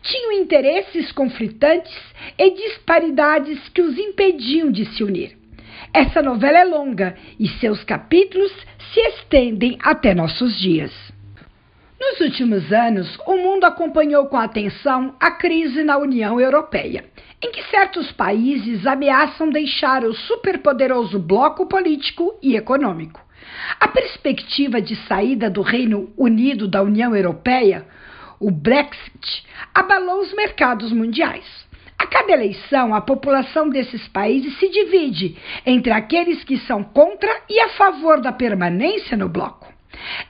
tinham 0.00 0.30
interesses 0.30 1.10
conflitantes 1.10 1.98
e 2.38 2.50
disparidades 2.52 3.68
que 3.70 3.82
os 3.82 3.98
impediam 3.98 4.70
de 4.70 4.84
se 4.94 5.02
unir. 5.02 5.36
Essa 5.92 6.22
novela 6.22 6.58
é 6.58 6.64
longa 6.64 7.16
e 7.36 7.48
seus 7.48 7.82
capítulos 7.82 8.52
se 8.94 9.00
estendem 9.00 9.76
até 9.82 10.14
nossos 10.14 10.56
dias. 10.56 10.92
Nos 12.00 12.18
últimos 12.18 12.72
anos, 12.72 13.18
o 13.26 13.36
mundo 13.36 13.64
acompanhou 13.64 14.24
com 14.24 14.38
atenção 14.38 15.14
a 15.20 15.32
crise 15.32 15.84
na 15.84 15.98
União 15.98 16.40
Europeia, 16.40 17.04
em 17.42 17.52
que 17.52 17.62
certos 17.64 18.10
países 18.12 18.86
ameaçam 18.86 19.50
deixar 19.50 20.02
o 20.02 20.14
superpoderoso 20.14 21.18
bloco 21.18 21.66
político 21.66 22.38
e 22.42 22.56
econômico. 22.56 23.20
A 23.78 23.86
perspectiva 23.86 24.80
de 24.80 24.96
saída 25.06 25.50
do 25.50 25.60
Reino 25.60 26.10
Unido 26.16 26.66
da 26.66 26.80
União 26.82 27.14
Europeia, 27.14 27.86
o 28.40 28.50
Brexit, 28.50 29.44
abalou 29.74 30.22
os 30.22 30.32
mercados 30.32 30.90
mundiais. 30.92 31.44
A 31.98 32.06
cada 32.06 32.32
eleição, 32.32 32.94
a 32.94 33.02
população 33.02 33.68
desses 33.68 34.08
países 34.08 34.58
se 34.58 34.70
divide 34.70 35.36
entre 35.66 35.92
aqueles 35.92 36.42
que 36.44 36.56
são 36.60 36.82
contra 36.82 37.42
e 37.46 37.60
a 37.60 37.68
favor 37.68 38.22
da 38.22 38.32
permanência 38.32 39.18
no 39.18 39.28
bloco. 39.28 39.79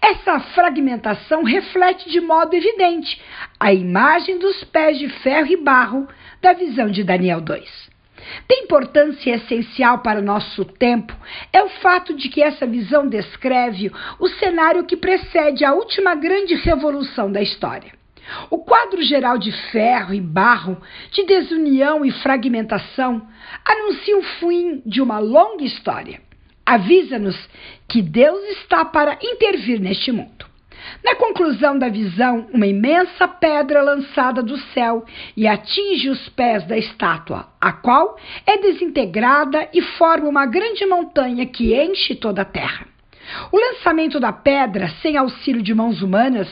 Essa 0.01 0.41
fragmentação 0.41 1.43
reflete 1.43 2.11
de 2.11 2.21
modo 2.21 2.55
evidente 2.55 3.21
a 3.59 3.73
imagem 3.73 4.39
dos 4.39 4.65
pés 4.65 4.99
de 4.99 5.09
ferro 5.09 5.49
e 5.49 5.57
barro 5.57 6.09
da 6.41 6.53
visão 6.53 6.91
de 6.91 7.05
Daniel 7.05 7.41
2. 7.41 7.91
De 8.49 8.55
importância 8.57 9.35
essencial 9.35 9.99
para 9.99 10.21
nosso 10.21 10.65
tempo 10.65 11.15
é 11.53 11.63
o 11.63 11.69
fato 11.69 12.15
de 12.15 12.29
que 12.29 12.43
essa 12.43 12.67
visão 12.67 13.09
descreve 13.09 13.91
o 14.19 14.29
cenário 14.29 14.85
que 14.85 14.97
precede 14.97 15.65
a 15.65 15.73
última 15.73 16.15
grande 16.15 16.55
revolução 16.55 17.31
da 17.33 17.41
história. 17.41 17.93
O 18.49 18.59
quadro 18.59 19.03
geral 19.03 19.39
de 19.39 19.51
ferro 19.71 20.15
e 20.15 20.21
barro, 20.21 20.81
de 21.11 21.25
desunião 21.25 22.05
e 22.05 22.13
fragmentação, 22.13 23.27
anuncia 23.65 24.17
o 24.17 24.23
fim 24.23 24.83
de 24.87 25.01
uma 25.01 25.19
longa 25.19 25.65
história. 25.65 26.21
Avisa-nos 26.71 27.37
que 27.89 28.01
Deus 28.01 28.41
está 28.59 28.85
para 28.85 29.19
intervir 29.21 29.81
neste 29.81 30.13
mundo. 30.13 30.47
Na 31.03 31.17
conclusão 31.17 31.77
da 31.77 31.89
visão, 31.89 32.47
uma 32.53 32.67
imensa 32.67 33.27
pedra 33.27 33.83
lançada 33.83 34.41
do 34.41 34.57
céu 34.73 35.05
e 35.37 35.49
atinge 35.49 36.09
os 36.09 36.29
pés 36.29 36.65
da 36.67 36.79
estátua, 36.79 37.49
a 37.61 37.73
qual 37.73 38.17
é 38.47 38.57
desintegrada 38.59 39.69
e 39.75 39.83
forma 39.83 40.29
uma 40.29 40.47
grande 40.47 40.87
montanha 40.87 41.45
que 41.45 41.75
enche 41.75 42.15
toda 42.15 42.43
a 42.43 42.45
terra. 42.45 42.87
O 43.51 43.59
lançamento 43.59 44.21
da 44.21 44.33
pedra, 44.33 44.89
sem 45.03 45.17
auxílio 45.17 45.63
de 45.63 45.75
mãos 45.75 46.01
humanas, 46.03 46.49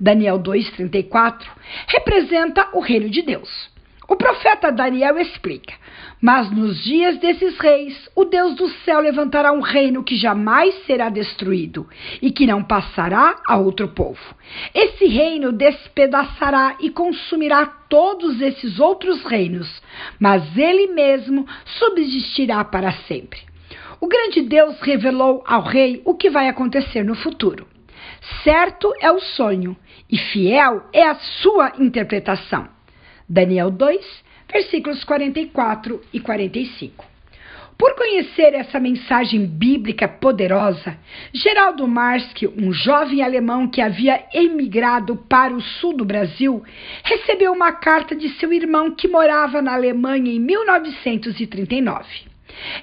Daniel 0.00 0.40
2,34, 0.40 1.46
representa 1.86 2.68
o 2.72 2.80
reino 2.80 3.08
de 3.08 3.22
Deus. 3.22 3.70
O 4.08 4.16
profeta 4.16 4.72
Daniel 4.72 5.16
explica: 5.18 5.74
Mas 6.20 6.50
nos 6.50 6.84
dias 6.84 7.18
desses 7.18 7.56
reis, 7.58 8.08
o 8.14 8.26
Deus 8.26 8.54
do 8.54 8.68
céu 8.84 9.00
levantará 9.00 9.52
um 9.52 9.60
reino 9.60 10.04
que 10.04 10.16
jamais 10.16 10.74
será 10.84 11.08
destruído 11.08 11.88
e 12.20 12.30
que 12.30 12.46
não 12.46 12.62
passará 12.62 13.36
a 13.46 13.56
outro 13.56 13.88
povo. 13.88 14.20
Esse 14.74 15.06
reino 15.06 15.50
despedaçará 15.50 16.76
e 16.80 16.90
consumirá 16.90 17.64
todos 17.64 18.40
esses 18.40 18.78
outros 18.78 19.24
reinos, 19.24 19.82
mas 20.18 20.56
ele 20.56 20.88
mesmo 20.88 21.46
subsistirá 21.64 22.62
para 22.64 22.92
sempre. 22.92 23.40
O 23.98 24.06
grande 24.06 24.42
Deus 24.42 24.78
revelou 24.80 25.42
ao 25.46 25.62
rei 25.62 26.02
o 26.04 26.14
que 26.14 26.28
vai 26.28 26.48
acontecer 26.48 27.02
no 27.02 27.14
futuro. 27.14 27.66
Certo 28.44 28.92
é 29.00 29.10
o 29.10 29.20
sonho 29.20 29.74
e 30.10 30.18
fiel 30.18 30.82
é 30.92 31.02
a 31.02 31.14
sua 31.14 31.72
interpretação. 31.78 32.68
Daniel 33.28 33.70
2, 33.70 34.29
versículos 34.50 35.04
44 35.04 36.00
e 36.12 36.20
45. 36.20 37.10
Por 37.80 37.94
conhecer 37.94 38.52
essa 38.52 38.78
mensagem 38.78 39.46
bíblica 39.46 40.06
poderosa, 40.06 40.98
Geraldo 41.32 41.88
Marski, 41.88 42.46
um 42.46 42.70
jovem 42.70 43.22
alemão 43.22 43.66
que 43.66 43.80
havia 43.80 44.22
emigrado 44.34 45.16
para 45.16 45.54
o 45.54 45.62
sul 45.62 45.96
do 45.96 46.04
Brasil, 46.04 46.62
recebeu 47.02 47.52
uma 47.52 47.72
carta 47.72 48.14
de 48.14 48.28
seu 48.38 48.52
irmão 48.52 48.90
que 48.90 49.08
morava 49.08 49.62
na 49.62 49.72
Alemanha 49.72 50.30
em 50.30 50.38
1939. 50.38 52.04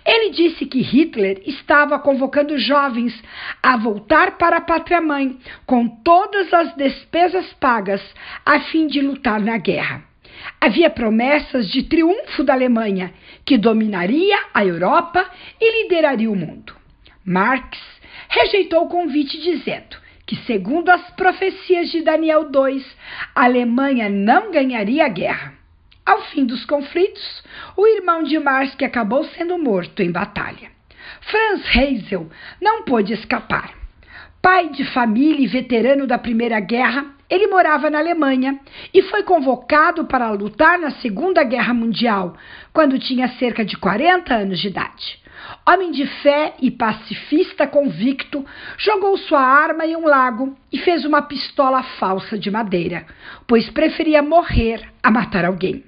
Ele 0.04 0.32
disse 0.32 0.66
que 0.66 0.82
Hitler 0.82 1.44
estava 1.46 2.00
convocando 2.00 2.58
jovens 2.58 3.14
a 3.62 3.78
voltar 3.78 4.38
para 4.38 4.58
a 4.58 4.62
pátria-mãe 4.62 5.38
com 5.68 5.88
todas 5.88 6.52
as 6.52 6.76
despesas 6.76 7.46
pagas 7.60 8.02
a 8.44 8.62
fim 8.62 8.88
de 8.88 9.00
lutar 9.00 9.40
na 9.40 9.60
guerra. 9.60 10.04
Havia 10.60 10.90
promessas 10.90 11.70
de 11.70 11.84
triunfo 11.84 12.44
da 12.44 12.54
Alemanha, 12.54 13.14
que 13.46 13.58
dominaria 13.58 14.38
a 14.54 14.66
Europa 14.66 15.30
e 15.60 15.84
lideraria 15.84 16.30
o 16.30 16.36
mundo. 16.36 16.76
Marx 17.26 17.78
rejeitou 18.30 18.86
o 18.86 18.90
convite, 18.90 19.40
dizendo 19.42 19.98
que, 20.26 20.36
segundo 20.46 20.90
as 20.90 21.10
profecias 21.12 21.90
de 21.90 22.02
Daniel 22.02 22.50
2, 22.50 22.86
a 23.34 23.46
Alemanha 23.46 24.10
não 24.10 24.52
ganharia 24.52 25.06
a 25.06 25.10
guerra. 25.10 25.54
Ao 26.06 26.22
fim 26.28 26.46
dos 26.46 26.66
conflitos, 26.66 27.44
o 27.76 27.86
irmão 27.86 28.24
de 28.24 28.40
Marx 28.40 28.76
que 28.76 28.86
acabou 28.86 29.26
sendo 29.26 29.58
morto 29.58 30.02
em 30.02 30.12
batalha. 30.12 30.72
Franz 31.22 31.76
Heysel 31.76 32.30
não 32.62 32.84
pôde 32.84 33.14
escapar. 33.14 33.74
Pai 34.42 34.70
de 34.70 34.86
família 34.86 35.44
e 35.44 35.48
veterano 35.48 36.08
da 36.08 36.18
Primeira 36.18 36.60
Guerra, 36.60 37.06
ele 37.30 37.48
morava 37.48 37.90
na 37.90 38.00
Alemanha 38.00 38.60
e 38.94 39.02
foi 39.04 39.24
convocado 39.24 40.06
para 40.06 40.32
lutar 40.32 40.80
na 40.80 40.92
Segunda 40.92 41.44
Guerra 41.44 41.74
Mundial, 41.74 42.36
quando 42.72 43.00
tinha 43.00 43.28
cerca 43.38 43.66
de 43.66 43.76
40 43.78 44.34
anos 44.34 44.60
de 44.60 44.70
idade. 44.70 45.20
Homem 45.68 45.92
de 45.92 46.06
fé 46.22 46.56
e 46.62 46.72
pacifista 46.72 47.68
convicto, 47.68 48.46
jogou 48.78 49.18
sua 49.18 49.42
arma 49.42 49.86
em 49.86 49.96
um 49.96 50.06
lago 50.06 50.58
e 50.72 50.78
fez 50.80 51.06
uma 51.06 51.22
pistola 51.22 51.84
falsa 51.84 52.38
de 52.38 52.50
madeira, 52.50 53.06
pois 53.46 53.70
preferia 53.70 54.22
morrer 54.22 54.82
a 55.04 55.12
matar 55.12 55.46
alguém. 55.46 55.84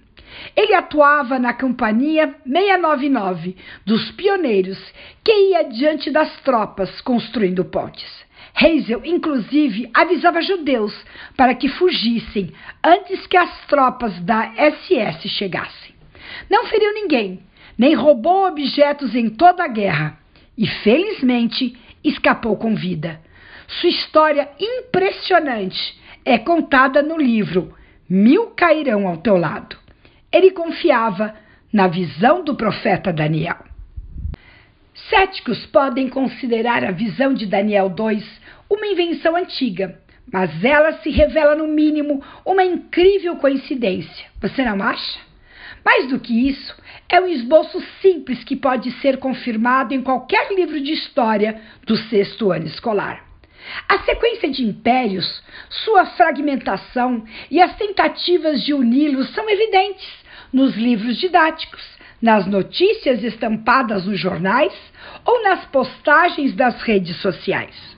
Ele 0.55 0.73
atuava 0.73 1.39
na 1.39 1.53
Companhia 1.53 2.35
699 2.45 3.55
dos 3.85 4.11
Pioneiros, 4.11 4.79
que 5.23 5.31
ia 5.31 5.63
diante 5.63 6.11
das 6.11 6.31
tropas 6.41 7.01
construindo 7.01 7.65
pontes. 7.65 8.28
Hazel, 8.53 9.01
inclusive, 9.05 9.89
avisava 9.93 10.41
judeus 10.41 10.93
para 11.37 11.53
que 11.55 11.69
fugissem 11.69 12.51
antes 12.83 13.25
que 13.27 13.37
as 13.37 13.65
tropas 13.67 14.19
da 14.21 14.51
SS 14.55 15.29
chegassem. 15.29 15.95
Não 16.49 16.65
feriu 16.65 16.93
ninguém, 16.93 17.41
nem 17.77 17.93
roubou 17.93 18.47
objetos 18.47 19.15
em 19.15 19.29
toda 19.29 19.63
a 19.63 19.67
guerra 19.67 20.17
e, 20.57 20.67
felizmente, 20.67 21.77
escapou 22.03 22.57
com 22.57 22.75
vida. 22.75 23.21
Sua 23.67 23.89
história 23.89 24.49
impressionante 24.59 25.97
é 26.25 26.37
contada 26.37 27.01
no 27.01 27.17
livro 27.17 27.73
Mil 28.09 28.47
Cairão 28.47 29.07
ao 29.07 29.17
Teu 29.17 29.37
Lado. 29.37 29.77
Ele 30.31 30.51
confiava 30.51 31.35
na 31.71 31.87
visão 31.87 32.43
do 32.43 32.55
profeta 32.55 33.13
Daniel. 33.13 33.68
Céticos 35.07 35.65
podem 35.67 36.09
considerar 36.09 36.83
a 36.83 36.91
visão 36.91 37.33
de 37.33 37.45
Daniel 37.45 37.89
2 37.89 38.23
uma 38.69 38.85
invenção 38.85 39.35
antiga, 39.35 39.99
mas 40.31 40.63
ela 40.63 40.93
se 41.01 41.09
revela, 41.09 41.55
no 41.55 41.67
mínimo, 41.67 42.23
uma 42.45 42.63
incrível 42.63 43.37
coincidência. 43.37 44.27
Você 44.41 44.63
não 44.63 44.83
acha? 44.83 45.19
Mais 45.83 46.07
do 46.07 46.19
que 46.19 46.49
isso, 46.49 46.75
é 47.07 47.19
um 47.19 47.27
esboço 47.27 47.81
simples 48.01 48.43
que 48.43 48.55
pode 48.55 48.91
ser 48.99 49.17
confirmado 49.17 49.93
em 49.93 50.01
qualquer 50.01 50.51
livro 50.53 50.79
de 50.81 50.93
história 50.93 51.61
do 51.85 51.95
sexto 51.95 52.51
ano 52.51 52.67
escolar. 52.67 53.25
A 53.87 53.99
sequência 53.99 54.49
de 54.49 54.63
impérios, 54.63 55.43
sua 55.69 56.05
fragmentação 56.05 57.23
e 57.49 57.61
as 57.61 57.75
tentativas 57.77 58.63
de 58.63 58.73
uni-los 58.73 59.29
são 59.33 59.49
evidentes 59.49 60.07
nos 60.51 60.75
livros 60.75 61.17
didáticos, 61.17 61.81
nas 62.21 62.45
notícias 62.45 63.23
estampadas 63.23 64.05
nos 64.05 64.19
jornais 64.19 64.73
ou 65.25 65.43
nas 65.43 65.65
postagens 65.65 66.53
das 66.53 66.81
redes 66.81 67.15
sociais. 67.17 67.97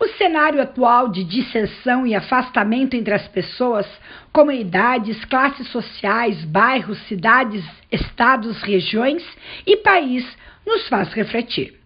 O 0.00 0.08
cenário 0.18 0.60
atual 0.60 1.08
de 1.08 1.22
dissensão 1.24 2.06
e 2.06 2.14
afastamento 2.14 2.94
entre 2.94 3.14
as 3.14 3.26
pessoas, 3.28 3.86
comunidades, 4.32 5.24
classes 5.24 5.68
sociais, 5.68 6.44
bairros, 6.44 6.98
cidades, 7.06 7.64
estados, 7.90 8.60
regiões 8.62 9.24
e 9.66 9.76
país 9.76 10.26
nos 10.66 10.88
faz 10.88 11.12
refletir. 11.12 11.78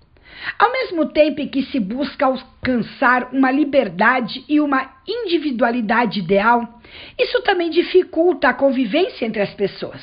Ao 0.58 0.72
mesmo 0.72 1.06
tempo 1.06 1.40
em 1.40 1.48
que 1.48 1.64
se 1.64 1.78
busca 1.78 2.26
alcançar 2.26 3.28
uma 3.32 3.50
liberdade 3.50 4.44
e 4.48 4.60
uma 4.60 4.90
individualidade 5.06 6.20
ideal, 6.20 6.80
isso 7.18 7.42
também 7.42 7.70
dificulta 7.70 8.48
a 8.48 8.54
convivência 8.54 9.26
entre 9.26 9.42
as 9.42 9.52
pessoas. 9.54 10.00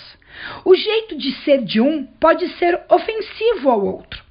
O 0.63 0.75
jeito 0.75 1.17
de 1.17 1.31
ser 1.43 1.63
de 1.63 1.79
um 1.81 2.05
pode 2.05 2.47
ser 2.57 2.81
ofensivo 2.89 3.69
ao 3.69 3.85
outro. 3.85 4.23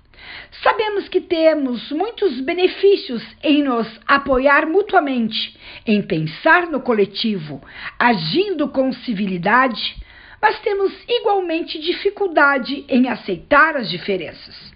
Sabemos 0.62 1.08
que 1.08 1.20
temos 1.20 1.90
muitos 1.90 2.40
benefícios 2.40 3.22
em 3.42 3.62
nos 3.62 3.88
apoiar 4.06 4.66
mutuamente, 4.66 5.58
em 5.86 6.00
pensar 6.00 6.68
no 6.68 6.80
coletivo, 6.80 7.60
agindo 7.98 8.68
com 8.68 8.92
civilidade, 8.92 9.96
mas 10.40 10.58
temos 10.60 10.92
igualmente 11.08 11.78
dificuldade 11.78 12.84
em 12.88 13.08
aceitar 13.08 13.76
as 13.76 13.90
diferenças. 13.90 14.72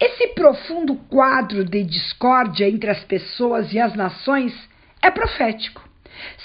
Esse 0.00 0.28
profundo 0.28 0.94
quadro 1.08 1.64
de 1.64 1.82
discórdia 1.82 2.68
entre 2.68 2.90
as 2.90 3.02
pessoas 3.04 3.72
e 3.72 3.78
as 3.78 3.94
nações 3.94 4.54
é 5.02 5.10
profético. 5.10 5.87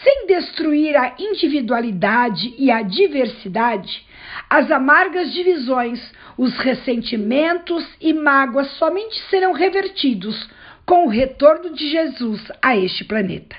Sem 0.04 0.28
destruir 0.28 0.96
a 0.96 1.16
individualidade 1.18 2.54
e 2.58 2.72
a 2.72 2.82
diversidade, 2.82 4.06
as 4.50 4.70
amargas 4.72 5.34
divisões, 5.34 6.00
os 6.38 6.58
ressentimentos 6.58 7.86
e 8.00 8.14
mágoas 8.14 8.68
somente 8.78 9.20
serão 9.30 9.54
revertidos 9.54 10.50
com 10.86 11.06
o 11.06 11.10
retorno 11.10 11.74
de 11.74 11.90
Jesus 11.90 12.42
a 12.62 12.76
este 12.76 13.06
planeta. 13.06 13.56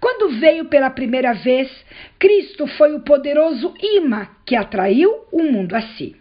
Quando 0.00 0.38
veio 0.38 0.66
pela 0.66 0.90
primeira 0.90 1.32
vez, 1.32 1.70
Cristo 2.18 2.66
foi 2.66 2.94
o 2.94 3.00
poderoso 3.00 3.74
imã 3.80 4.28
que 4.46 4.54
atraiu 4.54 5.24
o 5.32 5.42
mundo 5.42 5.74
a 5.74 5.82
si. 5.82 6.16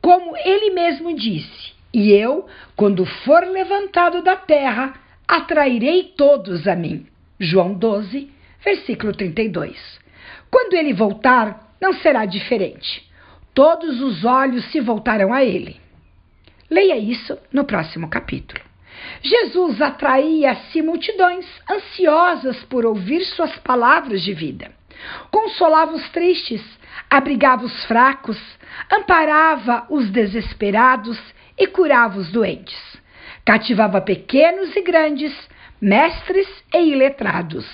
Como 0.00 0.36
ele 0.36 0.70
mesmo 0.70 1.14
disse: 1.14 1.72
E 1.92 2.12
eu, 2.12 2.46
quando 2.74 3.04
for 3.04 3.46
levantado 3.46 4.22
da 4.22 4.36
terra, 4.36 4.94
atrairei 5.26 6.12
todos 6.16 6.66
a 6.66 6.74
mim. 6.74 7.06
João 7.38 7.74
12, 7.74 8.30
versículo 8.64 9.12
32. 9.12 9.76
Quando 10.50 10.74
ele 10.74 10.92
voltar, 10.92 11.74
não 11.80 11.92
será 11.92 12.24
diferente 12.24 13.06
todos 13.56 14.02
os 14.02 14.22
olhos 14.22 14.66
se 14.66 14.80
voltarão 14.80 15.32
a 15.32 15.42
ele. 15.42 15.80
Leia 16.70 16.98
isso 16.98 17.38
no 17.50 17.64
próximo 17.64 18.06
capítulo. 18.06 18.60
Jesus 19.22 19.80
atraía 19.80 20.50
a 20.50 20.56
si 20.56 20.82
multidões 20.82 21.46
ansiosas 21.70 22.62
por 22.64 22.84
ouvir 22.84 23.24
suas 23.24 23.56
palavras 23.60 24.20
de 24.22 24.34
vida. 24.34 24.70
Consolava 25.30 25.94
os 25.94 26.06
tristes, 26.10 26.62
abrigava 27.08 27.64
os 27.64 27.84
fracos, 27.86 28.38
amparava 28.92 29.86
os 29.88 30.10
desesperados 30.10 31.18
e 31.56 31.66
curava 31.66 32.18
os 32.18 32.30
doentes. 32.30 32.78
Cativava 33.42 34.02
pequenos 34.02 34.76
e 34.76 34.82
grandes, 34.82 35.34
mestres 35.80 36.48
e 36.72 36.78
iletrados, 36.78 37.66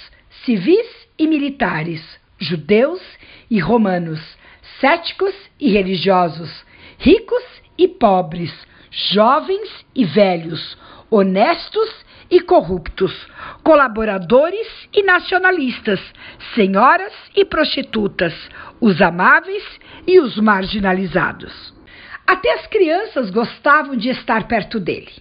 civis 0.44 0.86
e 1.18 1.26
militares, 1.26 2.02
judeus 2.38 3.00
e 3.50 3.58
romanos, 3.60 4.20
céticos 4.80 5.34
e 5.60 5.70
religiosos, 5.70 6.64
ricos 6.98 7.44
e 7.78 7.86
pobres, 7.86 8.52
jovens 8.90 9.68
e 9.94 10.04
velhos, 10.04 10.76
honestos 11.10 11.90
e 12.30 12.40
corruptos, 12.40 13.14
colaboradores 13.62 14.66
e 14.92 15.02
nacionalistas, 15.02 16.00
senhoras 16.54 17.12
e 17.36 17.44
prostitutas, 17.44 18.34
os 18.80 19.00
amáveis 19.00 19.64
e 20.06 20.18
os 20.18 20.36
marginalizados. 20.36 21.72
Até 22.26 22.54
as 22.54 22.66
crianças 22.66 23.30
gostavam 23.30 23.96
de 23.96 24.08
estar 24.08 24.48
perto 24.48 24.80
dele. 24.80 25.12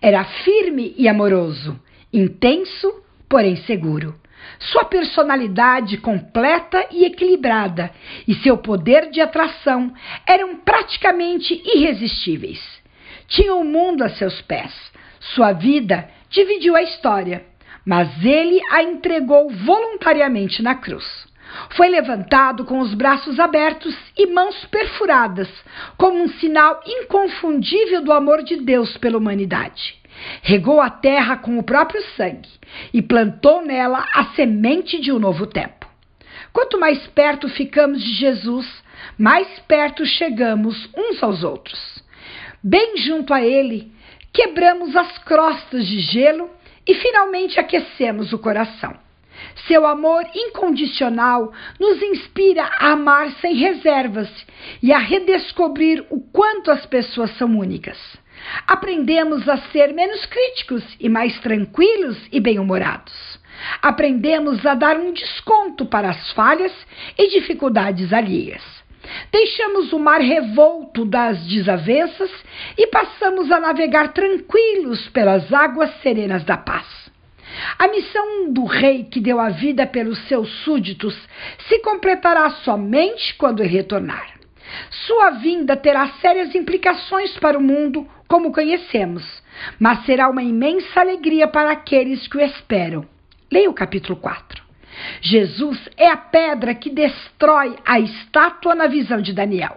Era 0.00 0.24
firme 0.24 0.94
e 0.96 1.08
amoroso, 1.08 1.78
intenso, 2.12 3.02
porém 3.28 3.56
seguro. 3.56 4.14
Sua 4.58 4.84
personalidade 4.84 5.98
completa 5.98 6.86
e 6.90 7.04
equilibrada 7.04 7.90
e 8.26 8.34
seu 8.34 8.58
poder 8.58 9.10
de 9.10 9.20
atração 9.20 9.92
eram 10.26 10.56
praticamente 10.56 11.60
irresistíveis. 11.64 12.60
Tinha 13.28 13.54
o 13.54 13.64
mundo 13.64 14.02
a 14.02 14.08
seus 14.08 14.40
pés. 14.42 14.72
Sua 15.20 15.52
vida 15.52 16.08
dividiu 16.30 16.74
a 16.74 16.82
história, 16.82 17.44
mas 17.84 18.08
ele 18.24 18.60
a 18.70 18.82
entregou 18.82 19.50
voluntariamente 19.50 20.62
na 20.62 20.74
cruz. 20.74 21.04
Foi 21.70 21.88
levantado 21.88 22.64
com 22.64 22.78
os 22.78 22.94
braços 22.94 23.40
abertos 23.40 23.96
e 24.16 24.26
mãos 24.26 24.64
perfuradas, 24.66 25.48
como 25.96 26.22
um 26.22 26.28
sinal 26.28 26.80
inconfundível 26.86 28.02
do 28.02 28.12
amor 28.12 28.42
de 28.42 28.56
Deus 28.56 28.96
pela 28.96 29.18
humanidade. 29.18 29.99
Regou 30.42 30.80
a 30.80 30.90
terra 30.90 31.36
com 31.36 31.58
o 31.58 31.62
próprio 31.62 32.02
sangue 32.16 32.48
e 32.92 33.00
plantou 33.00 33.62
nela 33.64 34.06
a 34.14 34.24
semente 34.34 35.00
de 35.00 35.12
um 35.12 35.18
novo 35.18 35.46
tempo. 35.46 35.86
Quanto 36.52 36.78
mais 36.78 37.06
perto 37.08 37.48
ficamos 37.48 38.02
de 38.02 38.12
Jesus, 38.14 38.66
mais 39.16 39.46
perto 39.60 40.04
chegamos 40.04 40.88
uns 40.96 41.22
aos 41.22 41.42
outros. 41.42 42.02
Bem 42.62 42.96
junto 42.98 43.32
a 43.32 43.42
Ele, 43.42 43.92
quebramos 44.32 44.94
as 44.96 45.18
crostas 45.18 45.86
de 45.86 46.00
gelo 46.00 46.50
e 46.86 46.94
finalmente 46.94 47.58
aquecemos 47.58 48.32
o 48.32 48.38
coração. 48.38 48.94
Seu 49.66 49.86
amor 49.86 50.24
incondicional 50.34 51.52
nos 51.78 52.02
inspira 52.02 52.64
a 52.64 52.92
amar 52.92 53.30
sem 53.40 53.54
reservas 53.54 54.28
e 54.82 54.92
a 54.92 54.98
redescobrir 54.98 56.04
o 56.10 56.20
quanto 56.20 56.70
as 56.70 56.84
pessoas 56.86 57.36
são 57.38 57.58
únicas. 57.58 57.98
Aprendemos 58.66 59.48
a 59.48 59.58
ser 59.70 59.92
menos 59.92 60.24
críticos 60.26 60.82
e 60.98 61.08
mais 61.08 61.38
tranquilos 61.40 62.18
e 62.32 62.40
bem-humorados. 62.40 63.40
Aprendemos 63.82 64.64
a 64.64 64.74
dar 64.74 64.96
um 64.96 65.12
desconto 65.12 65.84
para 65.86 66.10
as 66.10 66.32
falhas 66.32 66.72
e 67.18 67.28
dificuldades 67.28 68.12
alheias. 68.12 68.62
Deixamos 69.32 69.92
o 69.92 69.98
mar 69.98 70.20
revolto 70.20 71.04
das 71.04 71.44
desavenças 71.46 72.30
e 72.76 72.86
passamos 72.86 73.50
a 73.50 73.60
navegar 73.60 74.12
tranquilos 74.12 75.08
pelas 75.08 75.52
águas 75.52 75.90
serenas 76.02 76.44
da 76.44 76.56
paz. 76.56 76.86
A 77.78 77.88
missão 77.88 78.52
do 78.52 78.64
rei 78.64 79.04
que 79.04 79.20
deu 79.20 79.40
a 79.40 79.48
vida 79.48 79.86
pelos 79.86 80.18
seus 80.28 80.48
súditos 80.62 81.16
se 81.68 81.78
completará 81.80 82.48
somente 82.62 83.34
quando 83.34 83.60
ele 83.60 83.70
retornar. 83.70 84.34
Sua 85.06 85.30
vinda 85.30 85.76
terá 85.76 86.06
sérias 86.20 86.54
implicações 86.54 87.36
para 87.38 87.58
o 87.58 87.62
mundo 87.62 88.06
como 88.30 88.52
conhecemos, 88.52 89.24
mas 89.76 90.06
será 90.06 90.30
uma 90.30 90.40
imensa 90.40 91.00
alegria 91.00 91.48
para 91.48 91.72
aqueles 91.72 92.28
que 92.28 92.36
o 92.36 92.40
esperam. 92.40 93.04
Leia 93.50 93.68
o 93.68 93.74
capítulo 93.74 94.14
4. 94.20 94.62
Jesus 95.20 95.88
é 95.96 96.08
a 96.08 96.16
pedra 96.16 96.72
que 96.72 96.90
destrói 96.90 97.76
a 97.84 97.98
estátua 97.98 98.76
na 98.76 98.86
visão 98.86 99.20
de 99.20 99.32
Daniel. 99.32 99.76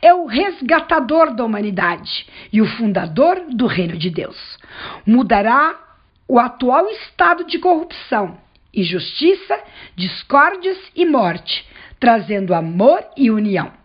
É 0.00 0.14
o 0.14 0.26
resgatador 0.26 1.34
da 1.34 1.44
humanidade 1.44 2.24
e 2.52 2.62
o 2.62 2.66
fundador 2.66 3.46
do 3.50 3.66
reino 3.66 3.98
de 3.98 4.10
Deus. 4.10 4.38
Mudará 5.04 5.74
o 6.28 6.38
atual 6.38 6.88
estado 6.88 7.44
de 7.44 7.58
corrupção, 7.58 8.38
injustiça, 8.72 9.58
discórdias 9.96 10.78
e 10.94 11.04
morte, 11.04 11.68
trazendo 11.98 12.54
amor 12.54 13.04
e 13.16 13.28
união. 13.28 13.81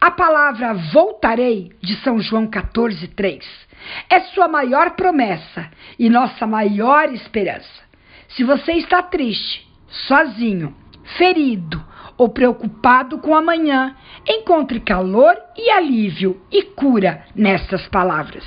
A 0.00 0.10
palavra 0.10 0.74
voltarei 0.92 1.72
de 1.80 1.96
São 2.02 2.18
João 2.20 2.46
14, 2.46 3.08
3 3.08 3.64
é 4.08 4.20
sua 4.20 4.48
maior 4.48 4.92
promessa 4.92 5.70
e 5.98 6.08
nossa 6.08 6.46
maior 6.46 7.12
esperança. 7.12 7.84
Se 8.28 8.42
você 8.42 8.72
está 8.72 9.02
triste, 9.02 9.66
sozinho, 9.88 10.74
ferido 11.16 11.84
ou 12.16 12.28
preocupado 12.28 13.18
com 13.18 13.34
amanhã, 13.34 13.96
encontre 14.26 14.80
calor 14.80 15.36
e 15.56 15.70
alívio 15.70 16.40
e 16.50 16.62
cura 16.62 17.24
nessas 17.34 17.86
palavras. 17.88 18.44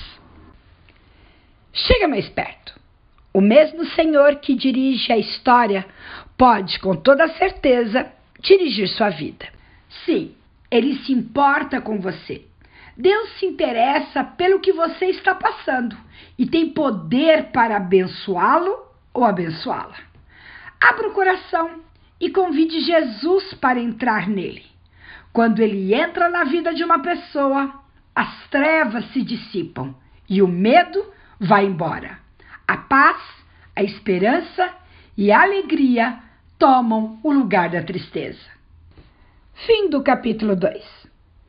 Chega 1.73 2.07
mais 2.07 2.27
perto. 2.29 2.77
O 3.33 3.41
mesmo 3.41 3.85
Senhor 3.85 4.37
que 4.37 4.55
dirige 4.55 5.11
a 5.11 5.17
história 5.17 5.85
pode, 6.37 6.79
com 6.79 6.95
toda 6.95 7.27
certeza, 7.29 8.11
dirigir 8.39 8.87
sua 8.87 9.09
vida. 9.09 9.47
Sim, 10.05 10.33
ele 10.69 10.97
se 10.99 11.11
importa 11.13 11.81
com 11.81 11.99
você. 11.99 12.45
Deus 12.95 13.37
se 13.39 13.45
interessa 13.45 14.23
pelo 14.23 14.59
que 14.59 14.73
você 14.73 15.05
está 15.05 15.35
passando 15.35 15.95
e 16.37 16.45
tem 16.45 16.71
poder 16.71 17.51
para 17.51 17.77
abençoá-lo 17.77 18.75
ou 19.13 19.23
abençoá-la. 19.23 19.95
Abra 20.81 21.07
o 21.07 21.13
coração 21.13 21.81
e 22.19 22.29
convide 22.29 22.81
Jesus 22.81 23.53
para 23.55 23.79
entrar 23.79 24.27
nele. 24.27 24.65
Quando 25.31 25.59
ele 25.59 25.93
entra 25.93 26.29
na 26.29 26.43
vida 26.43 26.73
de 26.73 26.83
uma 26.83 26.99
pessoa, 26.99 27.81
as 28.15 28.47
trevas 28.49 29.05
se 29.11 29.21
dissipam 29.21 29.95
e 30.27 30.41
o 30.41 30.47
medo 30.47 31.05
vai 31.39 31.65
embora. 31.65 32.19
A 32.67 32.77
paz, 32.77 33.17
a 33.75 33.83
esperança 33.83 34.73
e 35.15 35.31
a 35.31 35.43
alegria 35.43 36.19
tomam 36.57 37.19
o 37.23 37.31
lugar 37.31 37.69
da 37.69 37.83
tristeza. 37.83 38.56
Fim 39.65 39.89
do 39.89 40.03
capítulo 40.03 40.55
2. 40.55 41.06